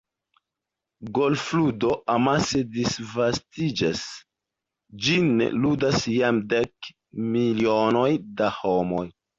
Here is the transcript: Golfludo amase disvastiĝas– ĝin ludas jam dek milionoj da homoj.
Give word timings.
Golfludo 1.17 1.91
amase 2.13 2.63
disvastiĝas– 2.79 4.03
ĝin 5.11 5.31
ludas 5.63 6.05
jam 6.17 6.45
dek 6.57 6.93
milionoj 7.31 8.11
da 8.43 8.55
homoj. 8.63 9.09